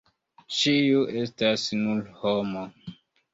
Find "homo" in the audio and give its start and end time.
2.23-2.65